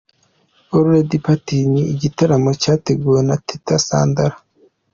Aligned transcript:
All 0.75 0.85
Red 0.91 1.11
Party 1.25 1.57
ni 1.71 1.81
igitaramo 1.93 2.49
cyateguwe 2.61 3.19
na 3.27 3.35
Teta 3.47 3.75
Sandra. 3.87 4.33